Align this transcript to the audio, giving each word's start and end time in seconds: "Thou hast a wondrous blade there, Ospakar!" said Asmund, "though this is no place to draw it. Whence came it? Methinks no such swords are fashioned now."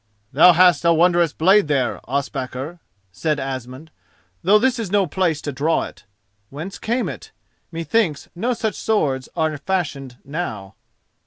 "Thou 0.33 0.53
hast 0.53 0.83
a 0.83 0.91
wondrous 0.95 1.31
blade 1.31 1.67
there, 1.67 1.99
Ospakar!" 2.09 2.79
said 3.11 3.39
Asmund, 3.39 3.91
"though 4.41 4.57
this 4.57 4.79
is 4.79 4.89
no 4.89 5.05
place 5.05 5.41
to 5.43 5.51
draw 5.51 5.83
it. 5.83 6.05
Whence 6.49 6.79
came 6.79 7.07
it? 7.07 7.31
Methinks 7.71 8.27
no 8.33 8.53
such 8.53 8.73
swords 8.73 9.29
are 9.35 9.55
fashioned 9.59 10.17
now." 10.25 10.73